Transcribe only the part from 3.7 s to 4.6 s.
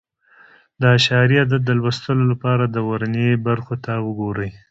ته وګورئ.